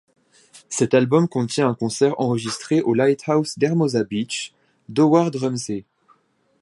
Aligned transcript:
Cet 0.67 0.95
album 0.95 1.27
contient 1.27 1.69
un 1.69 1.75
concert 1.75 2.19
enregistré 2.19 2.81
au 2.81 2.95
Lighthouse 2.95 3.53
d'Hermosa 3.59 4.03
Beach 4.03 4.51
d'Howard 4.89 5.35
Rumsey. 5.35 5.85